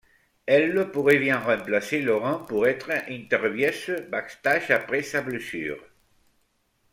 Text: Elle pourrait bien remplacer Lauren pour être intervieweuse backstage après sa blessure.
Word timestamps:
Elle 0.47 0.89
pourrait 0.89 1.19
bien 1.19 1.37
remplacer 1.37 2.01
Lauren 2.01 2.39
pour 2.47 2.65
être 2.65 2.89
intervieweuse 3.07 4.01
backstage 4.09 4.71
après 4.71 5.03
sa 5.03 5.21
blessure. 5.21 5.77